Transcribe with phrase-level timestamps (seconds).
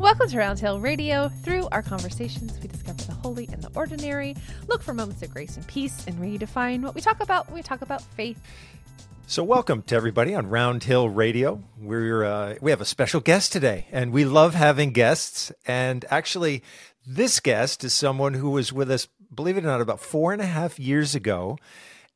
[0.00, 1.28] Welcome to Roundhill Radio.
[1.28, 4.34] Through our conversations, we discover the holy and the ordinary,
[4.66, 7.62] look for moments of grace and peace, and redefine what we talk about when we
[7.62, 8.40] talk about faith.
[9.26, 11.62] So, welcome to everybody on Roundhill Radio.
[11.78, 15.52] We're uh, we have a special guest today, and we love having guests.
[15.66, 16.62] And actually,
[17.06, 20.40] this guest is someone who was with us, believe it or not, about four and
[20.40, 21.58] a half years ago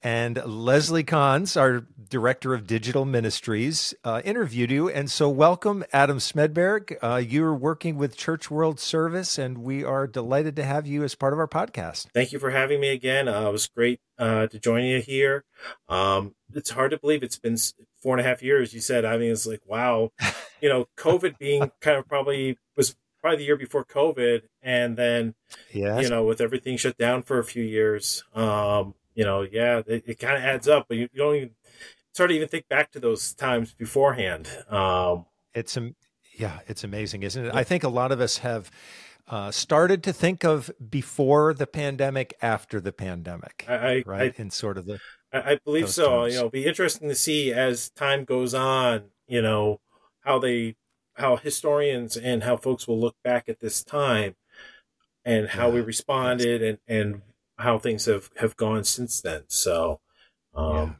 [0.04, 4.90] and Leslie Kahns, our director of digital ministries, uh, interviewed you.
[4.90, 6.98] And so, welcome, Adam Smedberg.
[7.02, 11.14] Uh, you're working with Church World Service, and we are delighted to have you as
[11.14, 12.08] part of our podcast.
[12.12, 13.28] Thank you for having me again.
[13.28, 15.44] Uh, it was great uh, to join you here.
[15.88, 17.56] Um, it's hard to believe it's been
[18.02, 18.74] four and a half years.
[18.74, 20.12] You said, I mean, it's like, wow,
[20.60, 25.34] you know, COVID being kind of probably was probably the year before COVID, and then,
[25.72, 26.02] yes.
[26.02, 28.22] you know, with everything shut down for a few years.
[28.34, 31.50] Um, you know, yeah, it, it kind of adds up, but you, you, don't even
[32.12, 34.48] start to even think back to those times beforehand.
[34.68, 35.78] Um, it's
[36.36, 37.54] yeah, it's amazing, isn't it?
[37.54, 38.70] I think a lot of us have
[39.28, 44.34] uh, started to think of before the pandemic, after the pandemic, I, right?
[44.36, 44.98] I, in sort of the,
[45.32, 46.22] I, I believe so.
[46.22, 46.32] Terms.
[46.32, 49.04] You know, it'll be interesting to see as time goes on.
[49.26, 49.80] You know
[50.20, 50.76] how they,
[51.14, 54.34] how historians and how folks will look back at this time,
[55.24, 57.22] and how yeah, we responded, and and
[57.58, 59.42] how things have have gone since then.
[59.48, 60.00] So,
[60.54, 60.96] um,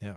[0.00, 0.08] yeah.
[0.08, 0.14] yeah.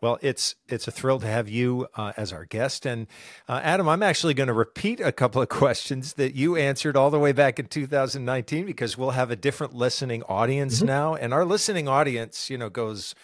[0.00, 3.06] Well, it's it's a thrill to have you uh, as our guest, and
[3.48, 7.10] uh, Adam, I'm actually going to repeat a couple of questions that you answered all
[7.10, 10.86] the way back in 2019 because we'll have a different listening audience mm-hmm.
[10.86, 13.14] now, and our listening audience, you know, goes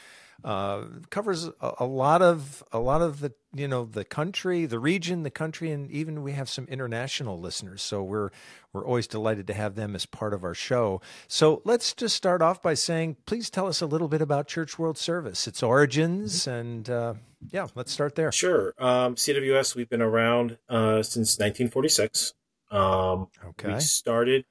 [0.43, 4.79] uh, covers a, a, lot of a lot of the you know the country, the
[4.79, 7.83] region, the country, and even we have some international listeners.
[7.83, 8.31] So we're
[8.73, 11.01] we're always delighted to have them as part of our show.
[11.29, 14.79] So let's just start off by saying, please tell us a little bit about Church
[14.79, 17.15] World Service, its origins, and uh,
[17.51, 18.33] yeah, let's start there.
[18.33, 18.75] Sure.
[18.79, 22.35] Um, CWS, we've been around uh, since 1946.
[22.71, 23.75] Um, okay.
[23.75, 24.45] We started,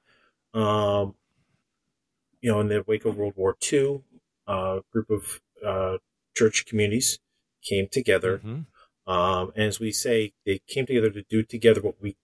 [0.54, 1.14] um,
[2.40, 4.02] you know, in the wake of World War II.
[4.46, 5.98] A uh, group of uh,
[6.34, 7.18] church communities
[7.62, 8.38] came together.
[8.38, 9.10] Mm-hmm.
[9.10, 12.16] Um, and as we say, they came together to do together what we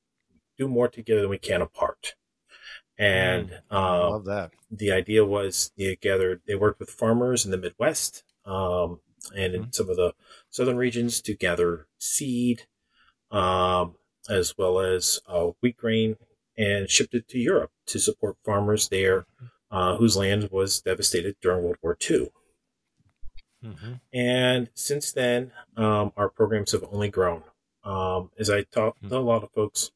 [0.59, 2.15] do more together than we can apart.
[2.99, 4.53] And mm, um, love that.
[4.71, 9.01] The idea was they gathered, they worked with farmers in the Midwest um,
[9.35, 9.71] and in mm-hmm.
[9.73, 10.13] some of the
[10.51, 12.67] southern regions to gather seed,
[13.31, 13.95] um,
[14.29, 16.17] as well as uh, wheat grain,
[16.59, 19.77] and shipped it to Europe to support farmers there mm-hmm.
[19.77, 22.29] uh, whose land was devastated during World War II.
[23.65, 23.93] Mm-hmm.
[24.13, 27.43] And since then, um, our programs have only grown.
[27.85, 29.09] Um, as I talk mm-hmm.
[29.09, 29.91] to a lot of folks,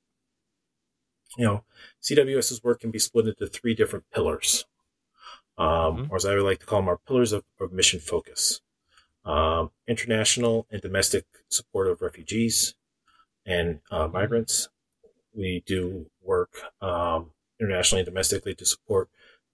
[1.37, 1.65] you know,
[2.03, 4.67] CWS's work can be split into three different pillars,
[5.59, 6.05] um, mm-hmm.
[6.11, 8.61] or as I would like to call them, our pillars of, of mission focus.
[9.25, 12.75] Um, international and domestic support of refugees
[13.47, 14.13] and uh, mm-hmm.
[14.13, 14.69] migrants.
[15.35, 16.51] We do work
[16.81, 19.09] um, internationally and domestically to support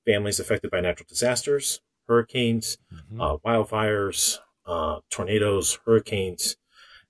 [0.05, 3.21] families affected by natural disasters, hurricanes, mm-hmm.
[3.21, 6.57] uh, wildfires, uh, tornadoes, hurricanes,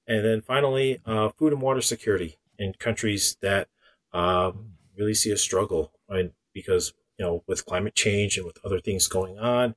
[0.07, 3.69] and then finally, uh, food and water security in countries that
[4.13, 6.33] um, really see a struggle, right?
[6.53, 9.75] Because you know, with climate change and with other things going on,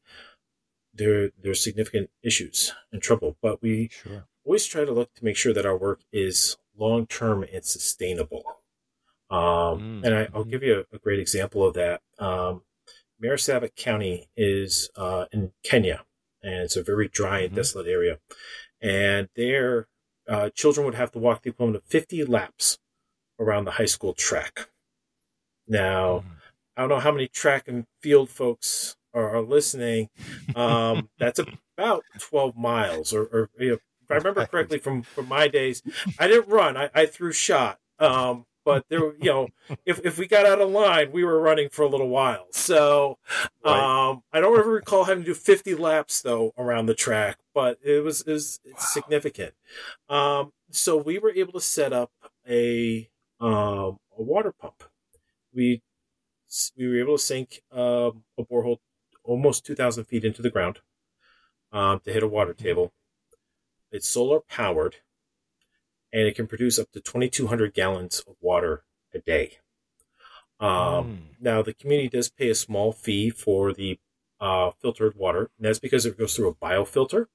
[0.94, 3.38] there there's significant issues and trouble.
[3.41, 4.25] But we sure.
[4.44, 8.44] always try to look to make sure that our work is long term and sustainable.
[9.29, 10.05] Um, mm-hmm.
[10.05, 12.01] And I, will give you a, a, great example of that.
[12.19, 12.61] Um,
[13.23, 16.03] Marsabit County is uh, in Kenya,
[16.41, 17.56] and it's a very dry and mm-hmm.
[17.56, 18.19] desolate area.
[18.81, 19.88] And there,
[20.28, 22.79] uh, children would have to walk the equivalent of 50 laps
[23.39, 24.69] around the high school track.
[25.67, 26.29] Now, mm-hmm.
[26.75, 30.09] I don't know how many track and field folks are, are listening.
[30.55, 31.40] Um, that's
[31.78, 35.81] about 12 miles, or, or you know, if I remember correctly from, from my days,
[36.19, 37.79] I didn't run, I, I threw shot.
[38.00, 39.47] Um, but there, you know,
[39.85, 42.47] if, if we got out of line, we were running for a little while.
[42.51, 43.18] So,
[43.66, 44.09] right.
[44.09, 47.78] um, I don't ever recall having to do 50 laps though around the track, but
[47.84, 48.73] it was, it was wow.
[48.78, 49.53] significant.
[50.09, 52.11] Um, so we were able to set up
[52.47, 53.09] a,
[53.40, 54.84] um, a water pump.
[55.53, 55.82] We,
[56.78, 58.78] we were able to sink, um, a borehole
[59.23, 60.79] almost 2000 feet into the ground,
[61.72, 62.91] um, to hit a water table.
[63.91, 64.97] It's solar powered
[66.14, 68.84] and it can produce up to 2,200 gallons of water
[69.14, 69.58] a day.
[70.60, 71.18] Um, mm.
[71.42, 74.00] Now, the community does pay a small fee for the
[74.40, 77.26] uh, filtered water, and that's because it goes through a biofilter.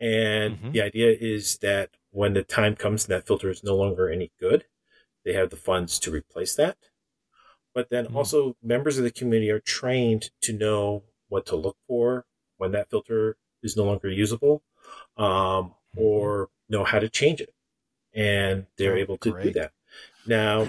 [0.00, 0.72] And mm-hmm.
[0.72, 4.32] the idea is that when the time comes and that filter is no longer any
[4.40, 4.64] good,
[5.24, 6.78] they have the funds to replace that.
[7.74, 8.14] But then mm.
[8.14, 12.24] also, members of the community are trained to know what to look for
[12.56, 14.62] when that filter is no longer usable,
[15.18, 16.00] um, mm-hmm.
[16.00, 17.52] or know how to change it
[18.18, 19.44] and they're oh, able to great.
[19.44, 19.72] do that.
[20.26, 20.66] Now,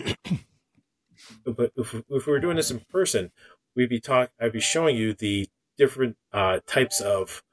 [1.46, 3.32] but if, if we were doing this in person,
[3.76, 4.32] we'd be talk.
[4.40, 7.44] I'd be showing you the different uh, types of.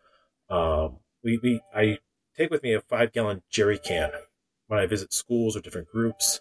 [0.50, 1.98] Um, we, we I
[2.36, 4.10] take with me a five gallon jerry can
[4.68, 6.40] when I visit schools or different groups,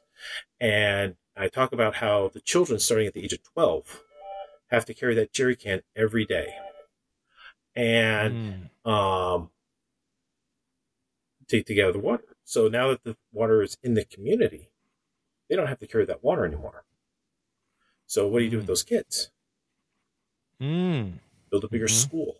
[0.59, 4.01] and I talk about how the children starting at the age of twelve
[4.67, 6.53] have to carry that jerry can every day,
[7.73, 8.91] and mm.
[8.91, 9.49] um,
[11.47, 12.34] take together the water.
[12.45, 14.69] So now that the water is in the community,
[15.49, 16.85] they don't have to carry that water anymore.
[18.05, 18.71] So what do you do with hmm.
[18.71, 19.31] those kids?
[20.61, 21.13] Mm.
[21.49, 21.95] Build a bigger mm-hmm.
[21.95, 22.37] school.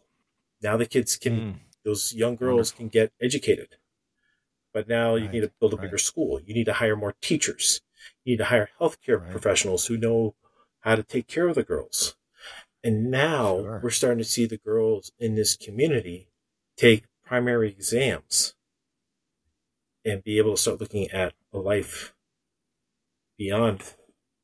[0.62, 1.56] Now the kids can, mm.
[1.84, 2.78] those young girls Wonderful.
[2.78, 3.70] can get educated.
[4.74, 6.00] But now you need to build a bigger right.
[6.00, 6.40] school.
[6.46, 7.82] You need to hire more teachers.
[8.24, 9.32] You need to hire healthcare right.
[9.32, 10.36] professionals who know
[10.82, 12.16] how to take care of the girls.
[12.84, 13.80] And now sure.
[13.82, 16.28] we're starting to see the girls in this community
[16.78, 18.54] take primary exams
[20.06, 22.14] and be able to start looking at a life
[23.38, 23.84] beyond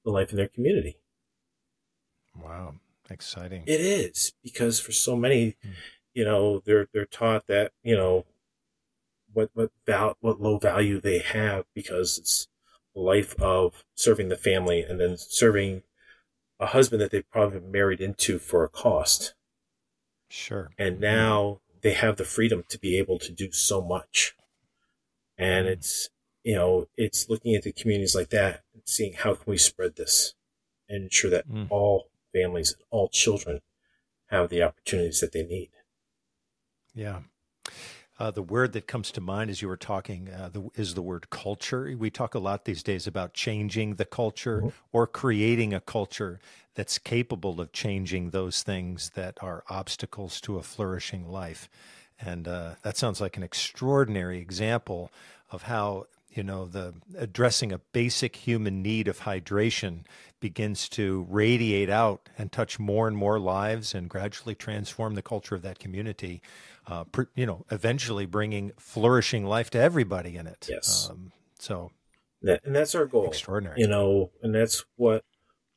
[0.03, 0.97] the life in their community.
[2.41, 2.75] Wow,
[3.09, 3.63] exciting!
[3.67, 5.73] It is because for so many, mm.
[6.13, 8.25] you know, they're they're taught that you know
[9.33, 12.47] what what val- what low value they have because it's
[12.95, 15.83] a life of serving the family and then serving
[16.59, 19.33] a husband that they've probably married into for a cost.
[20.29, 20.69] Sure.
[20.77, 21.01] And hmm.
[21.01, 24.35] now they have the freedom to be able to do so much.
[25.41, 25.71] And mm.
[25.71, 26.09] it's
[26.43, 29.95] you know, it's looking at the communities like that and seeing how can we spread
[29.95, 30.33] this
[30.89, 31.67] and ensure that mm.
[31.69, 33.61] all families, and all children
[34.27, 35.69] have the opportunities that they need.
[36.93, 37.19] Yeah.
[38.19, 41.01] Uh, the word that comes to mind as you were talking uh, the, is the
[41.01, 41.95] word culture.
[41.97, 44.69] We talk a lot these days about changing the culture mm-hmm.
[44.91, 46.39] or creating a culture
[46.75, 51.69] that's capable of changing those things that are obstacles to a flourishing life.
[52.21, 55.11] And uh, that sounds like an extraordinary example
[55.51, 60.01] of how you know the addressing a basic human need of hydration
[60.39, 65.55] begins to radiate out and touch more and more lives and gradually transform the culture
[65.55, 66.41] of that community
[66.87, 70.67] uh, per, you know eventually bringing flourishing life to everybody in it.
[70.69, 71.09] Yes.
[71.11, 71.91] Um, so
[72.41, 73.79] that, and that's our goal extraordinary.
[73.79, 75.23] you know and that's what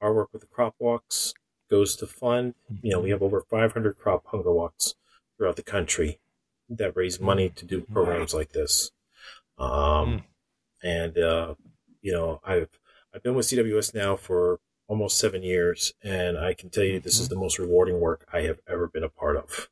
[0.00, 1.34] our work with the crop walks
[1.68, 2.54] goes to fund.
[2.72, 2.86] Mm-hmm.
[2.86, 4.94] you know we have over 500 crop hunger walks
[5.36, 6.20] throughout the country
[6.78, 8.40] that raise money to do programs wow.
[8.40, 8.90] like this
[9.58, 10.22] um, mm
[10.84, 11.54] and uh,
[12.02, 12.78] you know I've
[13.12, 17.14] I've been with CWS now for almost seven years, and I can tell you this
[17.14, 17.22] mm-hmm.
[17.22, 19.68] is the most rewarding work I have ever been a part of.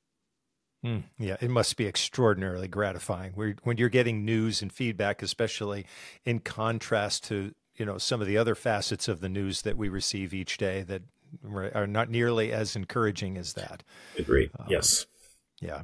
[0.84, 5.87] Mm, yeah, it must be extraordinarily gratifying when you're getting news and feedback, especially
[6.25, 9.88] in contrast to you know some of the other facets of the news that we
[9.88, 11.02] receive each day that
[11.75, 13.82] are not nearly as encouraging as that.
[14.19, 14.50] Agreed.
[14.58, 15.06] Um, yes.
[15.60, 15.82] Yeah.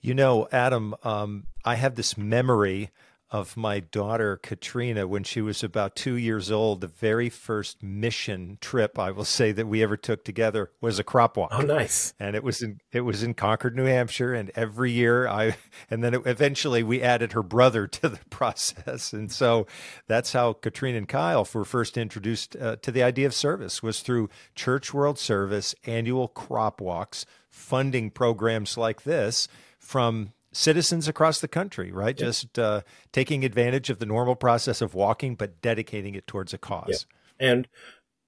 [0.00, 2.90] You know, Adam, um, I have this memory
[3.30, 6.80] of my daughter Katrina when she was about two years old.
[6.80, 11.04] The very first mission trip I will say that we ever took together was a
[11.04, 11.50] crop walk.
[11.52, 12.12] Oh, nice!
[12.18, 14.34] And it was in it was in Concord, New Hampshire.
[14.34, 15.56] And every year I
[15.90, 19.12] and then it, eventually we added her brother to the process.
[19.12, 19.66] And so
[20.08, 24.00] that's how Katrina and Kyle were first introduced uh, to the idea of service was
[24.00, 27.26] through Church World Service annual crop walks,
[27.60, 29.48] funding programs like this
[29.78, 32.18] from citizens across the country, right?
[32.18, 32.26] Yeah.
[32.26, 36.58] Just uh, taking advantage of the normal process of walking, but dedicating it towards a
[36.58, 37.06] cause.
[37.38, 37.50] Yeah.
[37.50, 37.68] And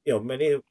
[0.04, 0.62] you know, many of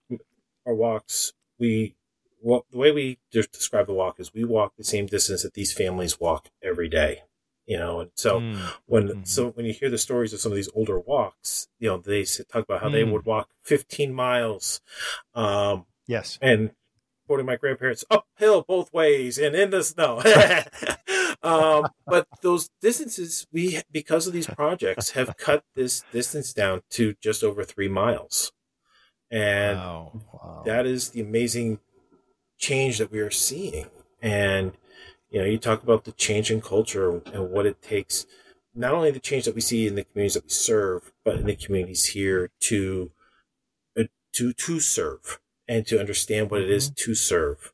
[0.66, 1.96] our walks, we
[2.42, 5.74] well, the way we describe the walk is we walk the same distance that these
[5.74, 7.24] families walk every day.
[7.68, 8.58] You know, and so mm.
[8.88, 9.24] when mm-hmm.
[9.24, 12.24] so when you hear the stories of some of these older walks, you know, they
[12.24, 12.94] talk about how mm.
[12.94, 14.82] they would walk 15 miles.
[15.36, 16.72] Um, yes, and
[17.32, 20.18] quoting my grandparents, uphill both ways and in the snow.
[21.44, 27.16] um, but those distances, we because of these projects, have cut this distance down to
[27.22, 28.52] just over three miles,
[29.32, 30.22] and wow.
[30.34, 30.64] Wow.
[30.66, 31.80] that is the amazing
[32.58, 33.86] change that we are seeing.
[34.22, 34.74] And
[35.30, 38.26] you know, you talk about the change in culture and what it takes.
[38.76, 41.46] Not only the change that we see in the communities that we serve, but in
[41.46, 43.12] the communities here to
[43.98, 45.40] uh, to to serve
[45.72, 47.12] and to understand what it is mm-hmm.
[47.12, 47.72] to serve.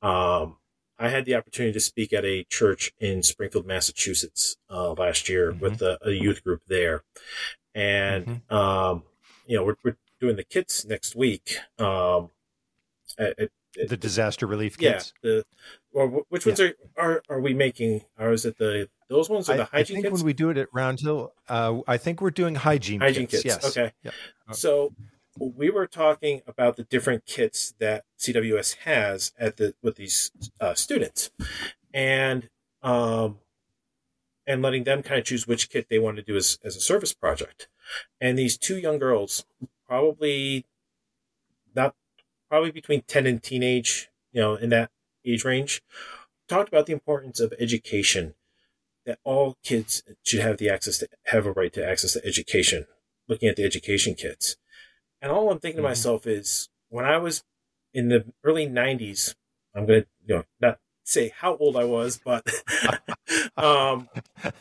[0.00, 0.56] Um,
[0.98, 5.52] I had the opportunity to speak at a church in Springfield, Massachusetts uh, last year
[5.52, 5.60] mm-hmm.
[5.60, 7.02] with a, a, youth group there,
[7.74, 8.54] and mm-hmm.
[8.54, 9.02] um,
[9.46, 11.58] you know we're, we're, doing the kits next week.
[11.78, 12.30] Um,
[13.18, 13.50] at, at,
[13.86, 15.12] the disaster relief kits.
[15.22, 15.30] Yeah.
[15.30, 15.44] The,
[15.92, 16.70] or which ones yeah.
[16.96, 18.00] are, are are we making?
[18.18, 20.20] Or is it the those ones or the hygiene I think kits?
[20.20, 23.42] when we do it at Round Hill, uh, I think we're doing hygiene hygiene kits.
[23.42, 23.62] kits.
[23.62, 23.76] Yes.
[23.76, 23.92] Okay.
[24.04, 24.14] Yep.
[24.52, 24.94] So
[25.38, 30.74] we were talking about the different kits that CWS has at the with these uh,
[30.74, 31.30] students,
[31.92, 32.48] and
[32.82, 33.38] um,
[34.46, 36.80] and letting them kind of choose which kit they want to do as, as a
[36.80, 37.68] service project.
[38.20, 39.44] And these two young girls,
[39.86, 40.66] probably
[41.74, 41.94] not
[42.48, 44.90] probably between 10 and teenage, you know, in that
[45.24, 45.82] age range,
[46.48, 48.34] talked about the importance of education
[49.04, 52.86] that all kids should have the access to have a right to access to education,
[53.28, 54.56] looking at the education kits.
[55.20, 55.86] And all I'm thinking mm-hmm.
[55.86, 57.42] to myself is when I was
[57.92, 59.34] in the early 90s,
[59.74, 62.46] I'm going to, you know, not say how old I was, but
[63.56, 64.08] um,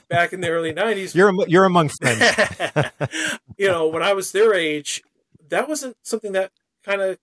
[0.10, 1.16] back in the early 90s.
[1.16, 2.92] You're, you're among friends.
[3.58, 5.04] you know, when I was their age,
[5.50, 6.52] that wasn't something that
[6.84, 7.18] kind of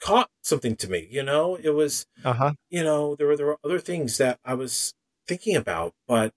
[0.00, 1.08] caught something to me.
[1.10, 2.52] You know, it was, uh-huh.
[2.68, 4.94] you know, there were there were other things that I was
[5.26, 6.32] thinking about, but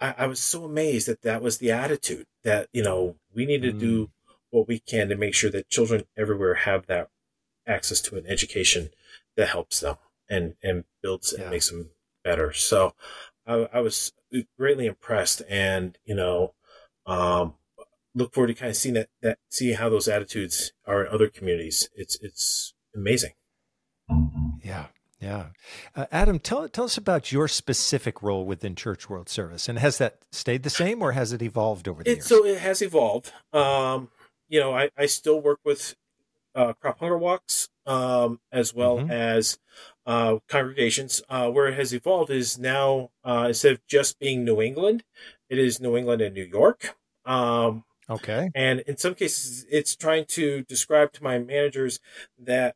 [0.00, 3.62] I, I was so amazed that that was the attitude that you know we need
[3.62, 3.78] to mm.
[3.78, 4.10] do
[4.50, 7.08] what we can to make sure that children everywhere have that
[7.66, 8.90] access to an education
[9.36, 9.96] that helps them
[10.28, 11.42] and and builds yeah.
[11.42, 11.90] and makes them
[12.24, 12.52] better.
[12.52, 12.94] So
[13.46, 14.12] I, I was
[14.58, 16.54] greatly impressed, and you know,
[17.06, 17.54] um,
[18.14, 21.28] look forward to kind of seeing that that see how those attitudes are in other
[21.28, 21.88] communities.
[21.94, 23.32] It's it's amazing.
[24.62, 24.86] Yeah.
[25.20, 25.48] Yeah.
[25.94, 29.68] Uh, Adam, tell, tell us about your specific role within Church World Service.
[29.68, 32.26] And has that stayed the same or has it evolved over the it, years?
[32.26, 33.30] So it has evolved.
[33.52, 34.08] Um,
[34.50, 35.96] you know, I, I still work with
[36.54, 39.10] uh, crop hunger walks um, as well mm-hmm.
[39.10, 39.58] as
[40.04, 41.22] uh, congregations.
[41.30, 45.04] Uh, where it has evolved is now uh, instead of just being New England,
[45.48, 46.96] it is New England and New York.
[47.24, 48.50] Um, Okay.
[48.56, 52.00] And in some cases, it's trying to describe to my managers
[52.40, 52.74] that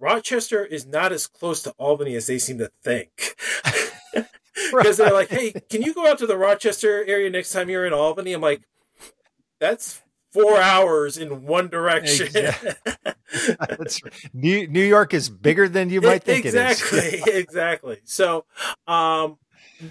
[0.00, 3.36] Rochester is not as close to Albany as they seem to think.
[4.70, 7.86] Because they're like, hey, can you go out to the Rochester area next time you're
[7.86, 8.32] in Albany?
[8.32, 8.62] I'm like,
[9.60, 12.26] that's four hours in one direction.
[12.26, 12.74] Exactly.
[14.32, 18.00] New, New York is bigger than you might think exactly, exactly.
[18.04, 18.44] So,
[18.86, 19.38] um,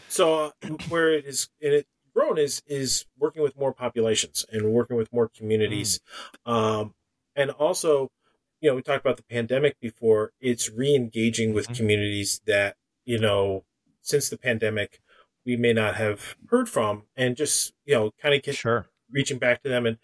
[0.08, 4.98] so uh, where it is, it grown is is working with more populations and working
[4.98, 6.00] with more communities,
[6.46, 6.52] mm.
[6.52, 6.94] um,
[7.36, 8.12] and also,
[8.60, 10.32] you know, we talked about the pandemic before.
[10.40, 11.76] It's re-engaging with mm.
[11.76, 13.64] communities that you know
[14.02, 15.02] since the pandemic
[15.46, 18.88] we may not have heard from, and just you know, kind of get sure.
[19.12, 19.98] Reaching back to them and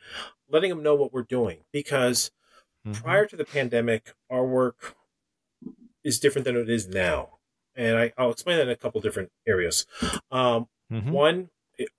[0.49, 2.31] letting them know what we're doing because
[2.85, 3.01] mm-hmm.
[3.01, 4.95] prior to the pandemic, our work
[6.03, 7.29] is different than it is now.
[7.75, 9.85] And I, will explain that in a couple different areas.
[10.31, 11.11] Um, mm-hmm.
[11.11, 11.49] One,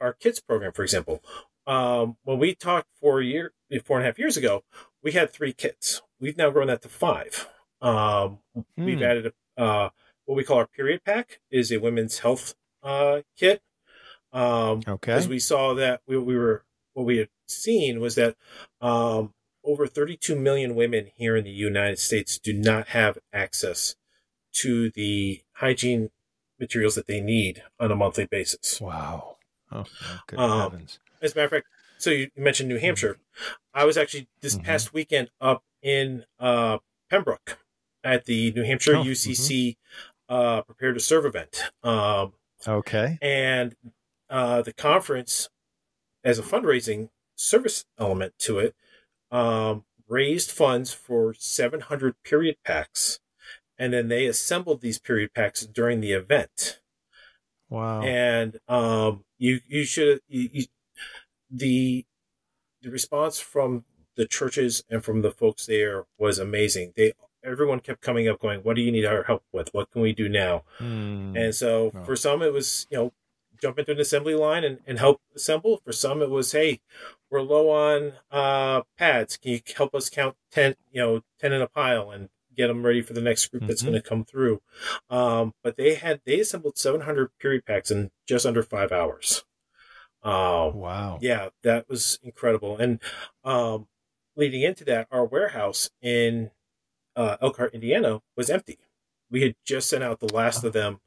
[0.00, 1.22] our kids program, for example,
[1.66, 3.52] um, when we talked four year,
[3.84, 4.64] four and a half years ago,
[5.02, 6.02] we had three kits.
[6.18, 7.48] We've now grown that to five.
[7.80, 8.64] Um, mm.
[8.76, 9.04] We've hmm.
[9.04, 9.90] added a, uh,
[10.24, 13.62] what we call our period pack is a women's health uh, kit.
[14.32, 15.12] Um, okay.
[15.12, 16.64] Because we saw that we, we were
[16.98, 18.34] what we had seen was that
[18.80, 23.94] um, over 32 million women here in the United States do not have access
[24.54, 26.10] to the hygiene
[26.58, 28.80] materials that they need on a monthly basis.
[28.80, 29.36] Wow.
[29.70, 29.84] Oh,
[30.26, 30.98] good um, heavens.
[31.22, 31.66] As a matter of fact,
[31.98, 32.86] so you mentioned New mm-hmm.
[32.86, 33.18] Hampshire.
[33.72, 34.64] I was actually this mm-hmm.
[34.64, 36.78] past weekend up in uh,
[37.10, 37.58] Pembroke
[38.02, 39.76] at the New Hampshire oh, UCC
[40.28, 40.34] mm-hmm.
[40.34, 41.62] uh, Prepare to Serve event.
[41.84, 42.32] Um,
[42.66, 43.18] okay.
[43.22, 43.76] And
[44.28, 45.48] uh, the conference,
[46.28, 48.74] as a fundraising service element to it,
[49.30, 53.18] um, raised funds for 700 period packs.
[53.78, 56.80] And then they assembled these period packs during the event.
[57.70, 58.02] Wow.
[58.02, 60.64] And um, you you should you, you,
[61.50, 62.04] the
[62.82, 63.84] the response from
[64.16, 66.92] the churches and from the folks there was amazing.
[66.96, 67.12] They
[67.44, 69.72] everyone kept coming up going, "What do you need our help with?
[69.72, 71.38] What can we do now?" Mm.
[71.38, 72.04] And so oh.
[72.04, 73.12] for some it was you know
[73.60, 75.80] jump into an assembly line and, and help assemble.
[75.84, 76.80] For some it was, "Hey,
[77.30, 79.36] we're low on uh, pads.
[79.36, 82.84] Can you help us count ten you know ten in a pile and get them
[82.84, 83.92] ready for the next group that's mm-hmm.
[83.92, 84.60] going to come through.
[85.08, 89.44] Um, but they had they assembled 700 period packs in just under five hours.
[90.22, 91.18] Uh, wow!
[91.22, 92.76] Yeah, that was incredible.
[92.76, 93.00] And
[93.44, 93.86] um,
[94.36, 96.50] leading into that, our warehouse in
[97.14, 98.80] uh, Elkhart, Indiana, was empty.
[99.30, 101.00] We had just sent out the last of them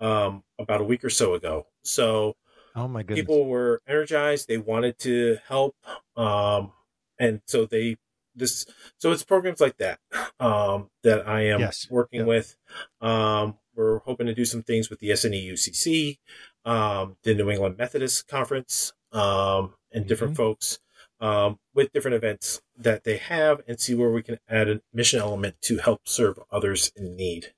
[0.00, 1.66] um, about a week or so ago.
[1.82, 2.36] So,
[2.74, 4.48] oh my goodness, people were energized.
[4.48, 5.76] They wanted to help,
[6.16, 6.72] um,
[7.18, 7.96] and so they
[8.34, 8.66] this
[8.98, 9.98] so it's programs like that
[10.40, 11.88] um, that I am yes.
[11.90, 12.56] working with.
[13.00, 16.18] Um, we're hoping to do some things with the SNEUCC,
[16.64, 20.42] um, the New England Methodist Conference, um, and different mm-hmm.
[20.42, 20.78] folks
[21.20, 25.20] um, with different events that they have, and see where we can add a mission
[25.20, 27.52] element to help serve others in need.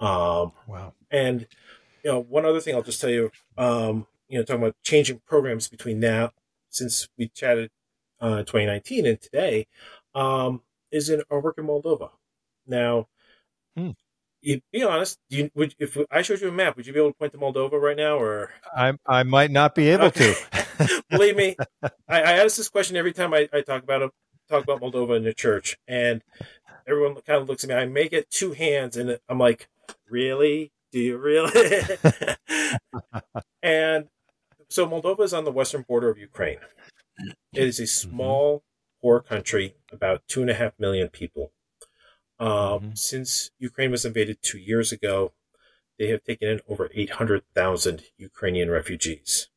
[0.00, 0.94] Um, wow!
[1.10, 1.46] And
[2.04, 5.68] you know, one other thing I'll just tell you, you know, talking about changing programs
[5.68, 6.32] between now
[6.68, 7.70] since we chatted
[8.20, 9.66] uh, 2019 and today
[10.14, 12.10] um, is in our work in Moldova.
[12.66, 13.08] Now,
[13.76, 13.90] hmm.
[14.40, 15.18] you, be honest.
[15.28, 17.38] You, would, if I showed you a map, would you be able to point to
[17.38, 18.18] Moldova right now?
[18.18, 20.34] Or I I might not be able okay.
[20.78, 21.02] to.
[21.10, 24.10] Believe me, I, I, ask this question every time I, I talk about it,
[24.48, 26.22] talk about Moldova in the church, and
[26.86, 27.76] everyone kind of looks at me.
[27.76, 29.68] I make it two hands, and I'm like,
[30.08, 30.72] really?
[30.90, 31.52] Do you really?
[33.62, 34.08] and
[34.68, 36.58] so Moldova is on the western border of Ukraine.
[37.52, 38.10] It is a mm-hmm.
[38.10, 38.62] small,
[39.02, 41.52] poor country, about two and a half million people.
[42.38, 42.90] Um, mm-hmm.
[42.94, 45.32] Since Ukraine was invaded two years ago,
[45.98, 49.48] they have taken in over 800,000 Ukrainian refugees.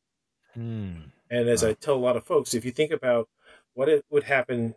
[0.56, 1.12] Mm.
[1.30, 1.70] And as wow.
[1.70, 3.28] I tell a lot of folks, if you think about
[3.74, 4.74] what it would happen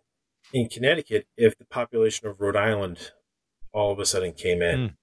[0.56, 3.12] in Connecticut if the population of Rhode Island
[3.74, 4.96] all of a sudden came in.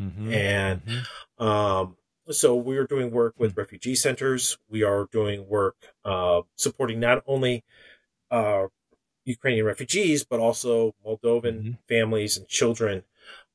[0.00, 0.06] Mm.
[0.06, 0.32] Mm-hmm.
[0.32, 1.44] And mm-hmm.
[1.44, 1.96] Um,
[2.30, 3.60] so we're doing work with mm-hmm.
[3.60, 4.56] refugee centers.
[4.66, 7.64] We are doing work uh, supporting not only
[8.30, 8.68] uh,
[9.26, 11.70] Ukrainian refugees, but also Moldovan mm-hmm.
[11.86, 13.02] families and children,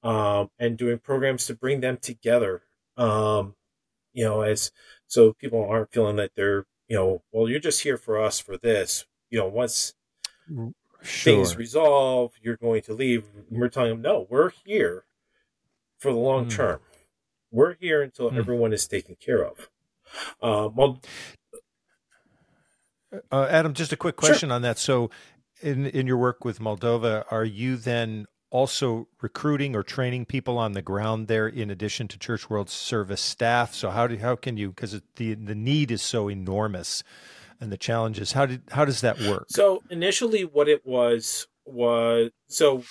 [0.03, 2.61] um, and doing programs to bring them together.
[2.95, 3.55] Um,
[4.13, 4.71] you know, as
[5.07, 8.55] so people aren't feeling that they're, you know, well, you're just here for us for
[8.55, 9.05] this.
[9.31, 9.95] You know, once
[10.47, 10.73] sure.
[11.35, 13.25] things resolve, you're going to leave.
[13.49, 15.05] We're telling them, no, we're here
[15.97, 16.55] for the long mm.
[16.55, 16.79] term.
[17.51, 18.37] We're here until mm.
[18.37, 19.69] everyone is taken care of.
[20.41, 21.01] Uh, well,
[23.31, 24.55] uh, Adam, just a quick question sure.
[24.55, 24.77] on that.
[24.77, 25.09] So,
[25.61, 30.73] in in your work with Moldova, are you then also recruiting or training people on
[30.73, 33.73] the ground there in addition to Church World Service staff?
[33.73, 37.03] So how do how can you because the the need is so enormous
[37.59, 39.45] and the challenges how did how does that work?
[39.49, 42.83] So initially, what it was was so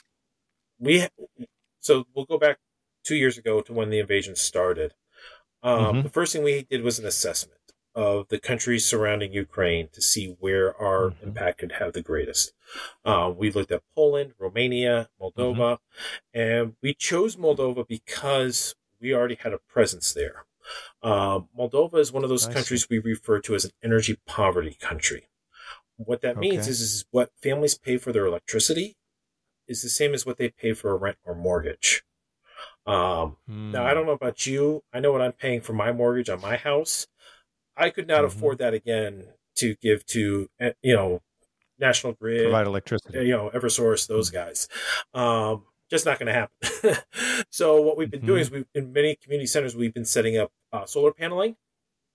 [0.78, 1.06] we
[1.80, 2.58] so we'll go back
[3.04, 4.94] two years ago to when the invasion started.
[5.62, 6.02] Um, mm-hmm.
[6.02, 7.60] The first thing we did was an assessment
[7.94, 11.28] of the countries surrounding Ukraine to see where our mm-hmm.
[11.28, 12.52] impact could have the greatest.
[13.04, 16.40] Uh, we looked at Poland, Romania, Moldova, mm-hmm.
[16.40, 20.44] and we chose Moldova because we already had a presence there.
[21.02, 25.28] Uh, Moldova is one of those countries we refer to as an energy poverty country.
[25.96, 26.48] What that okay.
[26.48, 28.96] means is, is what families pay for their electricity
[29.68, 32.02] is the same as what they pay for a rent or mortgage.
[32.86, 33.72] Um, mm.
[33.72, 33.94] Now, I hmm.
[33.94, 34.82] don't know about you.
[34.92, 37.06] I know what I'm paying for my mortgage on my house.
[37.76, 38.26] I could not mm-hmm.
[38.26, 41.22] afford that again to give to, eh, you know,
[41.78, 44.46] National Grid, provide electricity, you know, EverSource, those mm-hmm.
[44.46, 44.68] guys.
[45.12, 47.04] Um, just not going to happen.
[47.50, 48.26] so what we've been mm-hmm.
[48.26, 51.56] doing is we've in many community centers we've been setting up uh, solar paneling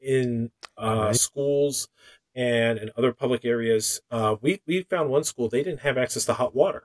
[0.02, 1.16] in uh, right.
[1.16, 1.88] schools
[2.36, 4.02] and in other public areas.
[4.12, 6.84] Uh, we we found one school they didn't have access to hot water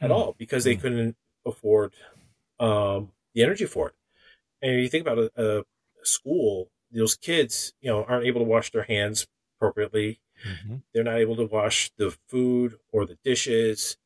[0.00, 0.14] at mm.
[0.14, 0.80] all because they mm.
[0.80, 1.92] couldn't afford
[2.60, 3.94] um, the energy for it.
[4.62, 5.62] And you think about a, a,
[6.04, 10.20] school, those kids, you know, aren't able to wash their hands appropriately.
[10.46, 10.76] Mm-hmm.
[10.92, 13.96] They're not able to wash the food or the dishes.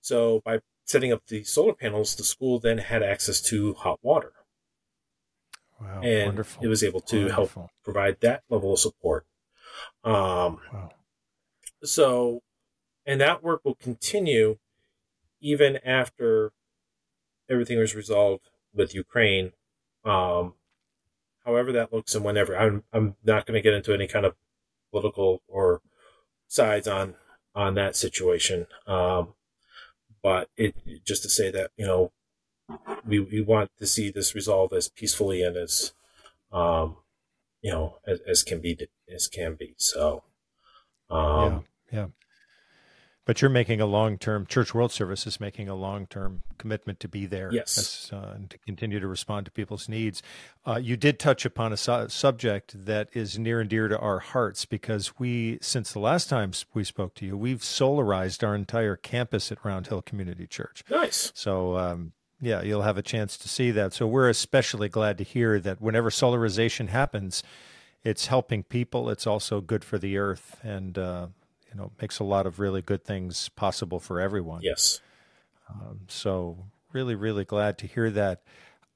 [0.00, 4.32] So by setting up the solar panels, the school then had access to hot water.
[5.78, 6.64] Wow, and wonderful.
[6.64, 7.62] it was able to wonderful.
[7.62, 9.26] help provide that level of support.
[10.02, 10.90] Um, wow.
[11.84, 12.42] So,
[13.06, 14.58] and that work will continue
[15.40, 16.52] even after
[17.48, 19.52] everything was resolved with Ukraine.
[20.04, 20.54] Um,
[21.44, 24.34] however that looks and whenever I'm I'm not going to get into any kind of
[24.90, 25.80] political or
[26.48, 27.14] sides on
[27.54, 28.66] on that situation.
[28.86, 29.34] Um,
[30.22, 32.12] but it just to say that you know
[33.04, 35.92] we we want to see this resolved as peacefully and as
[36.52, 36.96] um,
[37.62, 38.76] you know as, as can be
[39.12, 39.74] as can be.
[39.78, 40.22] So
[41.10, 42.06] um, yeah, yeah.
[43.28, 46.98] But you're making a long term, Church World Service is making a long term commitment
[47.00, 47.50] to be there.
[47.52, 48.10] Yes.
[48.10, 50.22] Uh, and to continue to respond to people's needs.
[50.66, 54.20] Uh, you did touch upon a su- subject that is near and dear to our
[54.20, 58.96] hearts because we, since the last time we spoke to you, we've solarized our entire
[58.96, 60.82] campus at Round Hill Community Church.
[60.88, 61.30] Nice.
[61.34, 63.92] So, um, yeah, you'll have a chance to see that.
[63.92, 67.42] So we're especially glad to hear that whenever solarization happens,
[68.02, 69.10] it's helping people.
[69.10, 71.26] It's also good for the earth, and uh,
[71.70, 74.60] you know makes a lot of really good things possible for everyone.
[74.62, 75.00] Yes.
[75.68, 78.42] Um, so really, really glad to hear that.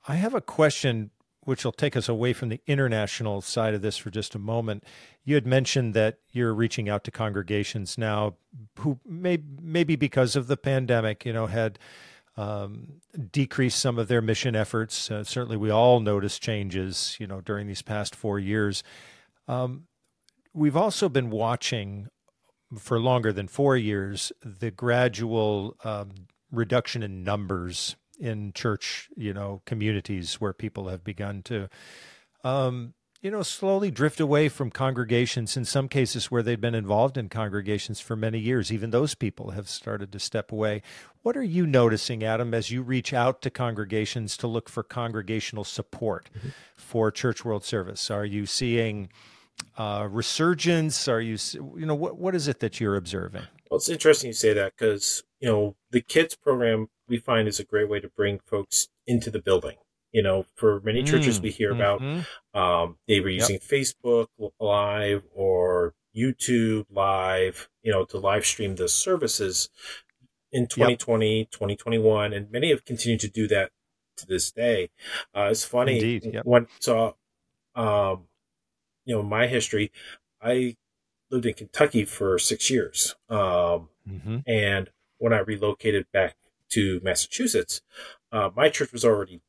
[0.08, 1.10] I have a question
[1.44, 4.84] which will take us away from the international side of this for just a moment.
[5.24, 8.34] You had mentioned that you're reaching out to congregations now
[8.78, 11.78] who may maybe because of the pandemic, you know, had
[12.36, 15.10] um, decreased some of their mission efforts.
[15.10, 18.82] Uh, certainly, we all noticed changes, you know, during these past four years.
[19.48, 19.86] Um,
[20.54, 22.08] we've also been watching
[22.78, 26.10] for longer than four years, the gradual um,
[26.50, 31.68] reduction in numbers in church, you know, communities where people have begun to,
[32.44, 37.16] um, you know, slowly drift away from congregations in some cases where they've been involved
[37.16, 38.72] in congregations for many years.
[38.72, 40.82] Even those people have started to step away.
[41.22, 45.64] What are you noticing, Adam, as you reach out to congregations to look for congregational
[45.64, 46.48] support mm-hmm.
[46.76, 48.10] for Church World Service?
[48.10, 49.08] Are you seeing
[49.76, 51.08] uh, resurgence?
[51.08, 53.42] Are you, you know, what, what is it that you're observing?
[53.70, 57.58] Well, it's interesting you say that because, you know, the kids program we find is
[57.58, 59.76] a great way to bring folks into the building.
[60.12, 62.20] You know, for many churches we hear mm-hmm.
[62.52, 63.62] about, um, they were using yep.
[63.62, 64.26] Facebook
[64.60, 69.70] Live or YouTube Live, you know, to live stream the services
[70.52, 71.50] in 2020, yep.
[71.50, 73.70] 2021, and many have continued to do that
[74.18, 74.90] to this day.
[75.34, 76.44] Uh, it's funny Indeed, yep.
[76.44, 77.16] when so,
[77.74, 78.26] um,
[79.04, 79.90] you know, my history,
[80.40, 80.76] I
[81.30, 84.38] lived in Kentucky for six years, um, mm-hmm.
[84.46, 86.36] and when I relocated back
[86.70, 87.80] to Massachusetts,
[88.32, 89.40] uh, my church was already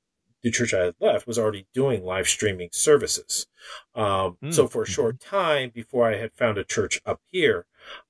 [0.43, 3.47] the church I had left was already doing live streaming services.
[3.95, 4.53] Um, mm.
[4.53, 5.35] So for a short mm-hmm.
[5.35, 7.65] time before I had found a church up here,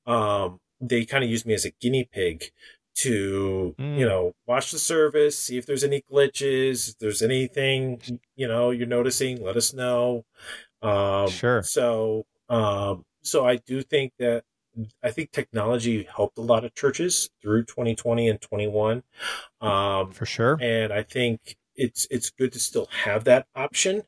[0.05, 2.45] um, they kind of used me as a guinea pig
[2.95, 3.97] to, mm.
[3.97, 8.01] you know, watch the service, see if there's any glitches, if there's anything,
[8.35, 10.25] you know, you're noticing, let us know.
[10.83, 11.63] Um, sure.
[11.63, 14.43] So, um, so I do think that
[15.03, 19.03] I think technology helped a lot of churches through 2020 and 21.
[19.61, 20.57] Um, For sure.
[20.61, 24.03] And I think it's it's good to still have that option.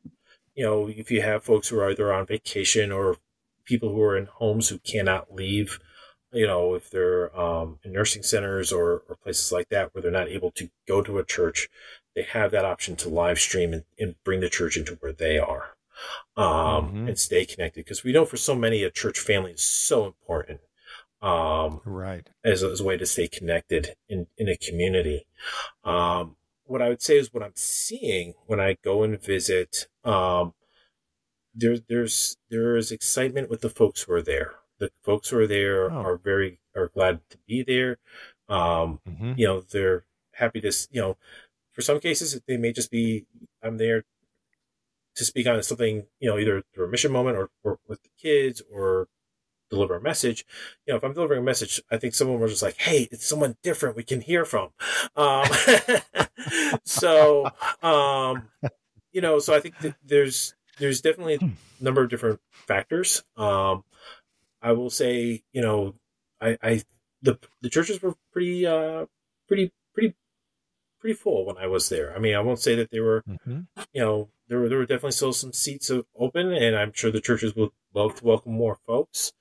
[0.56, 3.18] You know, if you have folks who are either on vacation or
[3.66, 5.80] people who are in homes who cannot leave,
[6.32, 10.12] you know, if they're um, in nursing centers or, or places like that where they're
[10.12, 11.70] not able to go to a church,
[12.16, 15.38] they have that option to live stream and, and bring the church into where they
[15.38, 15.75] are
[16.38, 17.08] um, mm-hmm.
[17.08, 17.86] and stay connected.
[17.86, 20.62] Because we know for so many, a church family is so important.
[21.22, 22.28] Um, right.
[22.44, 25.26] As, as, a way to stay connected in, in a community.
[25.84, 30.54] Um, what I would say is what I'm seeing when I go and visit, um,
[31.54, 34.56] there, there's, there is excitement with the folks who are there.
[34.78, 35.96] The folks who are there oh.
[35.96, 37.98] are very, are glad to be there.
[38.50, 39.34] Um, mm-hmm.
[39.38, 41.18] you know, they're happy to, you know,
[41.72, 43.26] for some cases, they may just be,
[43.64, 44.04] I'm there
[45.16, 48.10] to speak on something, you know, either through a mission moment or, or with the
[48.22, 49.08] kids or
[49.70, 50.46] deliver a message.
[50.86, 53.28] You know, if I'm delivering a message, I think someone was just like, "Hey, it's
[53.28, 54.70] someone different we can hear from."
[55.16, 55.48] Um,
[56.84, 57.50] so,
[57.82, 58.50] um,
[59.12, 63.24] you know, so I think there's there's definitely a number of different factors.
[63.38, 63.84] Um,
[64.62, 65.96] I will say, you know,
[66.42, 66.82] I, I
[67.22, 69.06] the the churches were pretty uh,
[69.48, 70.16] pretty pretty
[71.00, 72.16] pretty full when I was there.
[72.16, 73.62] I mean, I won't say that they were, mm-hmm.
[73.94, 77.22] you know, there were there were definitely still some seats open, and I'm sure the
[77.22, 79.34] churches would love to welcome more folks.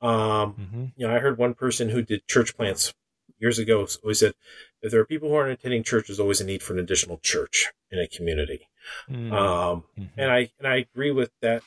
[0.00, 0.84] Um, mm-hmm.
[0.96, 2.94] You know, I heard one person who did church plants
[3.38, 4.34] years ago always said,
[4.80, 7.18] if there are people who aren't attending church, there's always a need for an additional
[7.18, 8.68] church in a community.
[9.10, 9.32] Mm-hmm.
[9.32, 10.20] Um, mm-hmm.
[10.20, 11.62] and I and I agree with that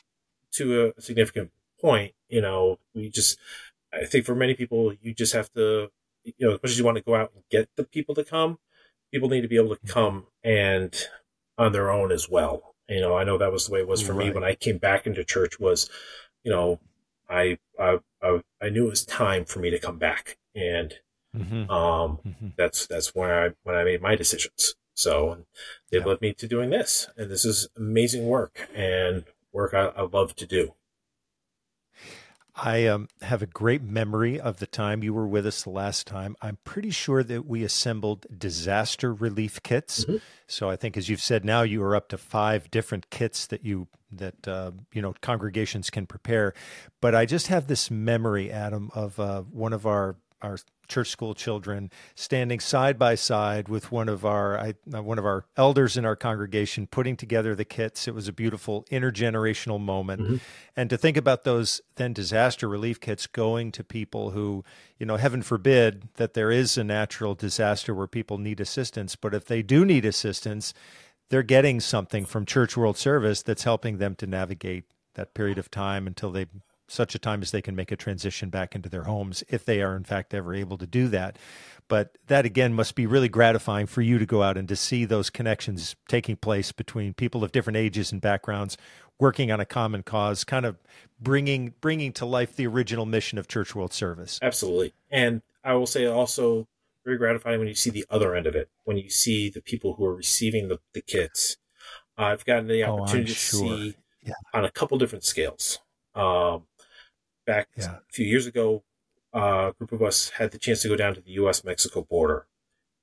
[0.52, 2.14] to a significant point.
[2.28, 3.38] You know, we just
[3.92, 5.90] I think for many people, you just have to,
[6.24, 8.24] you know, as much as you want to go out and get the people to
[8.24, 8.58] come,
[9.12, 10.94] people need to be able to come and
[11.58, 12.74] on their own as well.
[12.88, 14.28] You know, I know that was the way it was for right.
[14.28, 15.90] me when I came back into church was,
[16.44, 16.78] you know,
[17.28, 20.38] I, I, I, I knew it was time for me to come back.
[20.54, 20.94] And,
[21.36, 21.68] mm-hmm.
[21.70, 22.48] um, mm-hmm.
[22.56, 24.74] that's, that's when I, when I made my decisions.
[24.94, 25.44] So
[25.90, 26.04] they yeah.
[26.04, 30.34] led me to doing this and this is amazing work and work I, I love
[30.36, 30.74] to do.
[32.56, 36.06] I um, have a great memory of the time you were with us the last
[36.06, 36.36] time.
[36.40, 40.04] I'm pretty sure that we assembled disaster relief kits.
[40.04, 40.16] Mm-hmm.
[40.46, 43.64] So I think, as you've said, now you are up to five different kits that
[43.64, 46.54] you that uh, you know congregations can prepare.
[47.02, 51.34] But I just have this memory, Adam, of uh, one of our our church school
[51.34, 55.96] children standing side by side with one of our I, uh, one of our elders
[55.96, 58.06] in our congregation putting together the kits.
[58.06, 60.36] It was a beautiful intergenerational moment, mm-hmm.
[60.76, 64.64] and to think about those then disaster relief kits going to people who,
[64.98, 69.34] you know, heaven forbid that there is a natural disaster where people need assistance, but
[69.34, 70.72] if they do need assistance,
[71.28, 75.70] they're getting something from Church World Service that's helping them to navigate that period of
[75.70, 76.46] time until they
[76.88, 79.82] such a time as they can make a transition back into their homes if they
[79.82, 81.38] are in fact ever able to do that.
[81.88, 85.04] But that again must be really gratifying for you to go out and to see
[85.04, 88.76] those connections taking place between people of different ages and backgrounds
[89.18, 90.76] working on a common cause kind of
[91.20, 94.38] bringing bringing to life the original mission of church world service.
[94.42, 94.94] Absolutely.
[95.10, 96.68] And i will say also
[97.04, 99.94] very gratifying when you see the other end of it when you see the people
[99.94, 101.56] who are receiving the, the kits.
[102.18, 103.60] I've gotten the oh, opportunity oh, to sure.
[103.60, 104.32] see yeah.
[104.52, 105.78] on a couple different scales.
[106.14, 106.64] Um,
[107.46, 107.96] back yeah.
[107.96, 108.82] a few years ago,
[109.34, 111.64] uh, a group of us had the chance to go down to the U.S.
[111.64, 112.46] Mexico border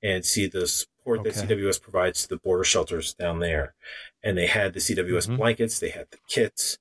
[0.02, 1.30] and see the support okay.
[1.30, 3.74] that CWS provides to the border shelters down there.
[4.22, 5.36] And they had the CWS mm-hmm.
[5.36, 6.78] blankets, they had the kits.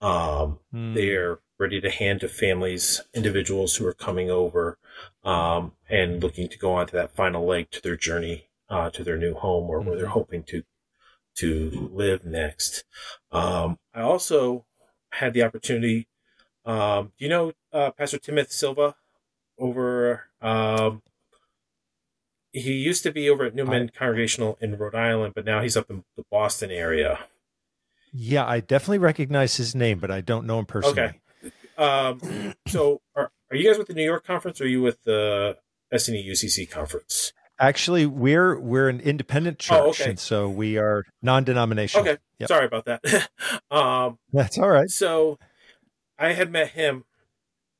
[0.00, 0.94] Um, Hmm.
[0.94, 4.78] They're ready to hand to families, individuals who are coming over
[5.24, 9.04] um, and looking to go on to that final leg to their journey uh, to
[9.04, 10.10] their new home or where they're Mhm.
[10.12, 10.62] hoping to
[11.36, 12.84] to live next.
[13.30, 14.66] Um, I also
[15.12, 16.08] had the opportunity.
[16.64, 18.94] Um, do you know uh, Pastor Timothy Silva
[19.58, 20.24] over?
[20.40, 21.02] Um,
[22.52, 25.88] he used to be over at Newman Congregational in Rhode Island, but now he's up
[25.90, 27.20] in the Boston area.
[28.12, 31.00] Yeah, I definitely recognize his name, but I don't know him personally.
[31.00, 31.52] Okay.
[31.78, 35.02] Um, so, are, are you guys with the New York conference or are you with
[35.04, 35.56] the
[35.92, 37.32] SNE UCC conference?
[37.60, 40.10] Actually, we're we're an independent church, Oh, okay.
[40.10, 42.08] and so we are non-denominational.
[42.08, 42.18] Okay.
[42.40, 42.48] Yep.
[42.48, 43.28] Sorry about that.
[43.70, 44.90] um, That's all right.
[44.90, 45.38] so,
[46.20, 47.04] I had met him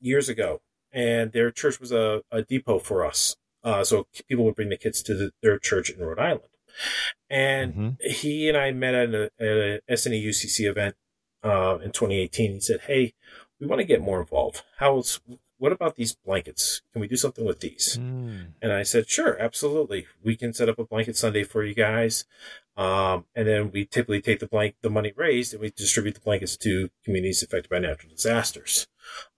[0.01, 3.37] years ago, and their church was a, a depot for us.
[3.63, 6.49] Uh, so, people would bring the kids to the, their church in Rhode Island.
[7.29, 8.03] And Mhm.
[8.03, 10.97] he and I met at a, at a SNE UCC event
[11.45, 12.55] uh, in 2018.
[12.55, 13.13] He said, "Hey,
[13.61, 14.63] we want to get more involved.
[14.79, 15.21] How's
[15.61, 16.83] what about these blankets?
[16.93, 18.55] Can we do something with these?" Mm.
[18.63, 20.07] And I said, "Sure, absolutely.
[20.23, 22.25] We can set up a blanket Sunday for you guys,
[22.77, 26.21] um, and then we typically take the blank the money raised and we distribute the
[26.21, 28.89] blankets to communities affected by natural disasters,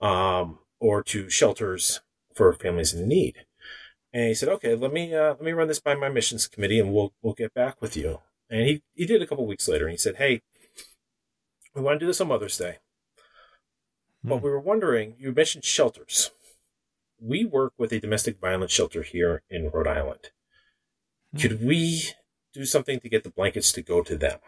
[0.01, 2.01] um, or to shelters
[2.35, 3.45] for families in need."
[4.13, 6.79] And he said, "Okay, let me uh, let me run this by my missions committee,
[6.79, 9.87] and we'll we'll get back with you." And he he did a couple weeks later,
[9.87, 10.43] and he said, "Hey,
[11.75, 12.79] we want to do this on Mother's Day,
[14.25, 14.45] but Hmm.
[14.45, 15.17] we were wondering.
[15.19, 16.31] You mentioned shelters.
[17.21, 20.31] We work with a domestic violence shelter here in Rhode Island.
[21.33, 21.39] Hmm.
[21.39, 22.03] Could we
[22.53, 24.39] do something to get the blankets to go to them?"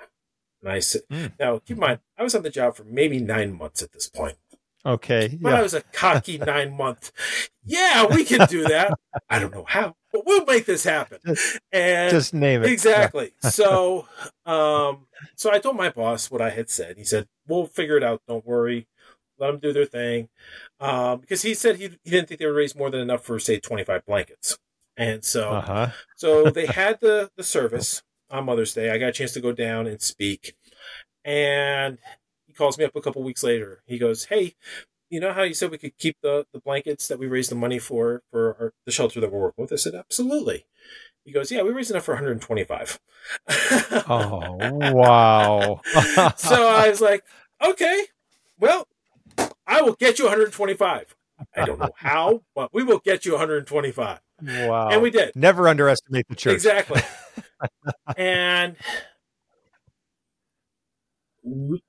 [0.61, 1.27] And I said, Hmm.
[1.39, 4.09] "Now keep in mind, I was on the job for maybe nine months at this
[4.09, 4.37] point."
[4.87, 5.39] Okay.
[5.41, 7.11] But I was a cocky nine month.
[7.65, 8.93] Yeah, we can do that.
[9.31, 11.21] I don't know how, but we'll make this happen.
[11.73, 12.71] And Just name it.
[12.71, 13.33] exactly.
[13.41, 14.07] so,
[14.45, 15.07] um,
[15.37, 16.99] so I told my boss what I had said.
[16.99, 18.21] He said, "We'll figure it out.
[18.29, 18.87] Don't worry.
[19.38, 20.29] Let them do their thing."
[20.81, 23.38] Um, because he said he, he didn't think they would raise more than enough for
[23.38, 24.59] say twenty five blankets.
[24.97, 25.88] And so, Uh huh.
[26.16, 28.90] so they had the the service on Mother's Day.
[28.90, 30.55] I got a chance to go down and speak,
[31.25, 31.99] and
[32.47, 33.83] he calls me up a couple weeks later.
[33.87, 34.55] He goes, "Hey,
[35.11, 37.57] you know how you said we could keep the the blankets that we raised the
[37.57, 40.66] money for for our, the shelter that we're working with?" I said, "Absolutely."
[41.25, 43.01] He goes, "Yeah, we raised enough for 125."
[44.09, 44.57] Oh
[44.92, 45.81] wow.
[46.37, 47.25] so I was like,
[47.64, 48.07] "Okay,
[48.59, 48.87] well,
[49.75, 51.15] I will get you 125."
[51.57, 54.21] I don't know how, but we will get you 125.
[54.43, 54.89] wow.
[54.89, 55.35] And we did.
[55.35, 56.55] Never underestimate the church.
[56.55, 57.01] Exactly.
[58.17, 58.77] and
[61.43, 61.83] we,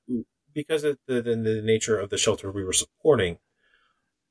[0.54, 3.38] because of the, the, the nature of the shelter we were supporting,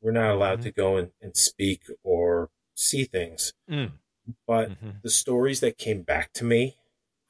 [0.00, 0.64] we're not allowed Mhm.
[0.64, 3.52] to go and, and speak or see things.
[3.70, 3.92] Mm.
[4.46, 5.02] But Mhm.
[5.02, 6.76] the stories that came back to me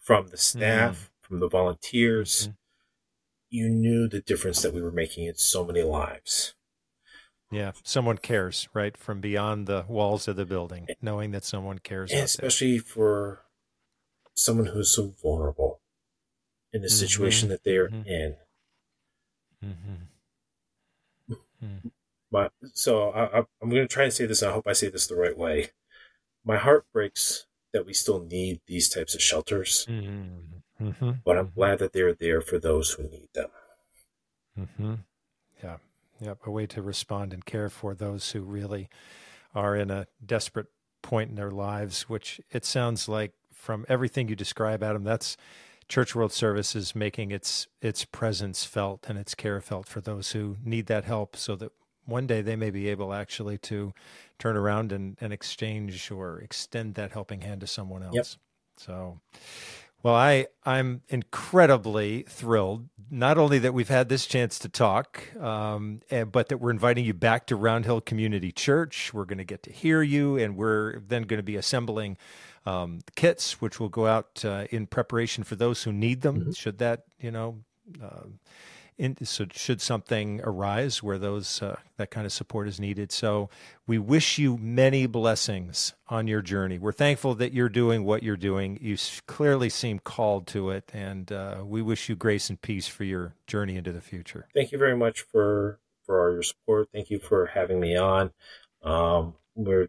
[0.01, 2.57] from the staff, from the volunteers, Mhm.
[3.55, 6.55] You knew the difference that we were making in so many lives.
[7.53, 8.97] Yeah, someone cares, right?
[8.97, 12.11] From beyond the walls of the building, knowing that someone cares.
[12.11, 12.25] Out there.
[12.25, 13.43] especially for
[14.35, 15.81] someone who's so vulnerable
[16.73, 18.07] in the situation that they're Mhm.
[18.07, 18.37] in.
[19.63, 20.09] Mhm.
[21.63, 21.93] Mhm.
[22.33, 24.43] my so I, I, I'm going to try and say this.
[24.43, 25.71] And I hope I say this the right way.
[26.45, 29.87] My heart breaks that we still need these types of shelters,
[30.85, 30.95] Mhm.
[30.99, 31.21] Mhm.
[31.25, 33.51] but I'm glad that they're there for those who need them.
[34.59, 34.95] Mm-hmm.
[35.63, 35.79] Yeah.
[36.21, 36.39] Yep.
[36.47, 38.89] A way to respond and care for those who really
[39.55, 40.69] are in a desperate
[41.03, 45.37] point in their lives, which it sounds like from everything you describe, Adam, that's
[45.89, 50.57] Church World Services making its its presence felt and its care felt for those who
[50.65, 51.73] need that help so that
[52.07, 53.93] one day they may be able actually to
[54.39, 58.15] turn around and, and exchange or extend that helping hand to someone else.
[58.15, 58.27] Yep.
[58.77, 59.21] So
[60.05, 66.03] well, I, I'm incredibly thrilled, not only that we've had this chance to talk, um,
[66.11, 69.15] and, but that we're inviting you back to Round Hill Community Church.
[69.15, 72.19] We're going to get to hear you, and we're then going to be assembling
[72.67, 76.53] um, kits, which will go out uh, in preparation for those who need them.
[76.53, 77.61] Should that, you know,
[78.03, 78.25] uh,
[78.97, 83.11] in, so should something arise where those uh, that kind of support is needed.
[83.13, 83.51] So
[83.87, 86.79] we wish you many blessings on your journey.
[86.79, 88.79] We're thankful that you're doing what you're doing.
[88.81, 93.05] You clearly seem called to it, and uh, we wish you grace and peace for
[93.05, 94.49] your journey into the future.
[94.55, 96.89] Thank you very much for for all your support.
[96.93, 98.33] Thank you for having me on.
[98.83, 99.89] Um, we're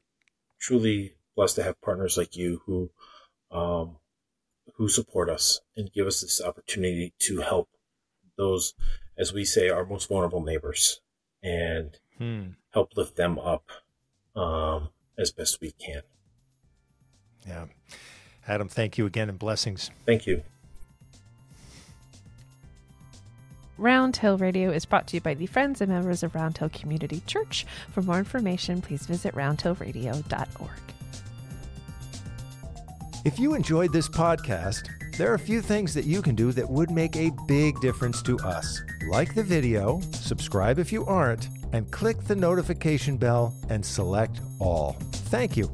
[0.60, 2.90] truly blessed to have partners like you who
[3.52, 3.98] um,
[4.78, 7.70] who support us and give us this opportunity to help
[8.38, 8.74] those,
[9.18, 11.02] as we say, our most vulnerable neighbors,
[11.44, 12.44] and Hmm.
[12.72, 13.70] help lift them up
[14.36, 16.02] um, as best we can.
[17.48, 17.66] Yeah,
[18.48, 19.92] Adam, thank you again and blessings.
[20.06, 20.44] Thank you.
[23.78, 26.70] Round Hill Radio is brought to you by the friends and members of Round Hill
[26.70, 27.66] Community Church.
[27.92, 30.70] For more information, please visit roundhillradio.org.
[33.26, 36.70] If you enjoyed this podcast, there are a few things that you can do that
[36.70, 38.82] would make a big difference to us.
[39.08, 44.98] Like the video, subscribe if you aren't, and click the notification bell and select all.
[45.12, 45.72] Thank you.